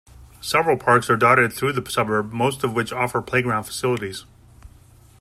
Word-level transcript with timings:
Several 0.41 0.77
parks 0.77 1.11
are 1.11 1.15
dotted 1.15 1.53
through 1.53 1.73
the 1.73 1.87
suburb, 1.91 2.33
most 2.33 2.63
of 2.63 2.73
which 2.73 2.91
offer 2.91 3.21
playground 3.21 3.65
facilities. 3.65 4.25